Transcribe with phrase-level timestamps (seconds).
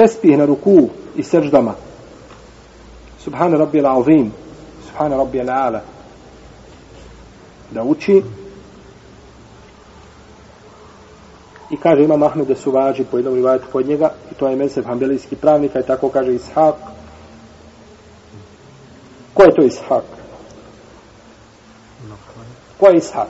[0.00, 1.74] tespih na ruku i seždama.
[3.20, 4.32] Subhana rabbi al-azim.
[4.88, 5.82] Subhana rabbi al-ala.
[7.70, 8.22] Da uči
[11.70, 14.56] i kaže ima Mahmed da su važi po jednom rivajetu pod njega i to je
[14.56, 16.74] mesef hambelijski pravnika i tako kaže Ishak
[19.34, 20.04] ko je to Ishak?
[22.80, 23.28] ko je Ishak?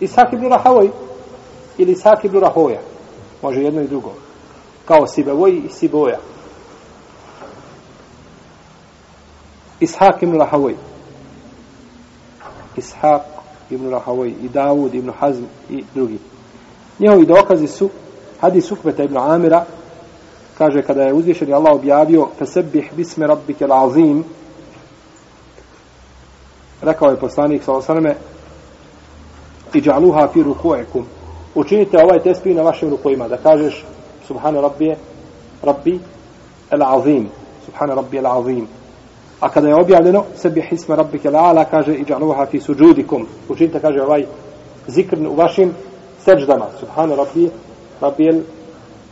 [0.00, 0.90] Ishak ibn Rahavoj
[1.78, 2.80] ili Ishak ibn Rahoja
[3.42, 4.29] može jedno i drugo
[4.90, 6.18] kao Sibevoj i Siboja.
[9.80, 10.74] Ishak ibn Rahavoj
[12.76, 13.22] Ishak
[13.70, 16.18] ibn Rahavoj i Davud ibn Hazm i drugi.
[16.98, 17.90] Njihovi dokazi su
[18.40, 19.64] hadis Ukveta ibn Amira
[20.58, 24.24] kaže kada je uzvišeni Allah objavio Fesebih bisme rabbike l'azim
[26.82, 28.16] rekao je poslanik sa osaname
[29.74, 31.06] i džaluha fi rukuekum
[31.54, 33.84] učinite ovaj tespih na vašim rukojima da kažeš
[34.30, 34.96] subhane rabbije
[35.62, 35.98] rabbi
[36.70, 37.28] el-azim
[37.64, 38.66] subhane rabbi el-azim
[39.40, 44.02] a kada je objavljeno sebi hisma rabbike el-ala kaže i džaluha fi suđudikum učinite kaže
[44.02, 44.26] ovaj
[44.86, 45.74] zikr u vašim
[46.24, 47.50] seđdama, subhane rabbi
[48.00, 48.28] rabbi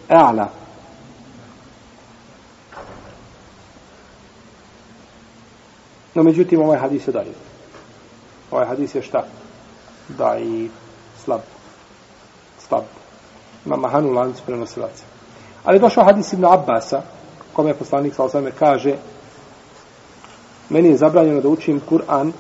[0.09, 0.49] el-ala
[6.15, 7.35] No, međutim, ovaj hadis je dajiv.
[8.51, 9.25] Ovaj hadis je šta?
[10.09, 10.69] Da i.
[11.25, 11.41] Slab
[13.68, 15.04] Ima mahanu lancu prenosilaca.
[15.64, 17.02] Ali došao hadis Ibn Abbasa,
[17.54, 18.96] kome je poslanik sa osame kaže
[20.70, 22.32] meni je zabranjeno da učim Kur'an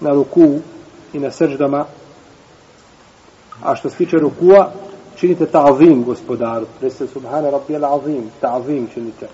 [0.00, 0.58] na ruku
[1.12, 1.84] i na srždama
[3.62, 4.70] a što se tiče rukua
[5.16, 9.28] činite ta'zim gospodaru recite subhana rabbi al-azim ta'zim činite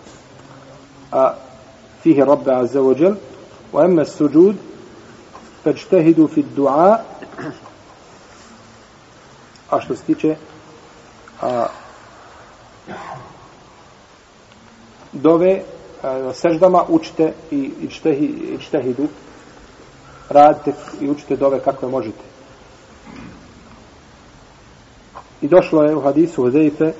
[1.12, 1.34] a
[2.02, 3.14] fihi rabbi azza wa jal
[3.72, 4.56] وأما السجود
[5.64, 7.04] فاجتهدوا في الدعاء
[9.70, 10.36] a što se tiče
[11.43, 11.67] a,
[15.11, 15.61] dove
[16.03, 19.07] a, seždama učite i i, čtehi, i ičtehidu
[20.29, 22.23] radite i učite dove kako je možete.
[25.41, 26.93] I došlo je u hadisu Huzeife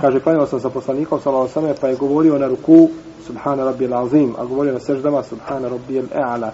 [0.00, 2.88] kaže klanjao sam sa poslanikom sallallahu alejhi pa je govorio na ruku
[3.26, 6.50] subhana rabbil azim a govorio na seždama subhana rabbil a'la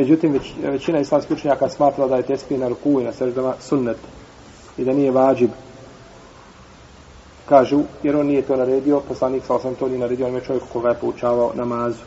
[0.00, 3.96] međutim već, većina islamskih učenjaka smatra da je tespih na ruku i na seždama sunnet
[4.78, 5.50] i da nije vađib.
[7.48, 10.62] Kažu jer on nije to naredio poslanik sa osam to nije naredio on je čovjek
[10.72, 12.04] koga je poučavao namazu.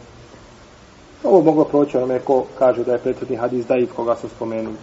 [1.24, 4.76] Ovo moglo proći onome ko kaže da je prethodni hadis daif koga su spomenuli.